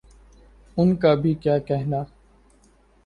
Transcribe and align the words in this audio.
ان 0.77 0.95
کا 0.95 1.13
بھی 1.13 1.33
کیا 1.33 1.57
کہنا۔ 1.59 2.03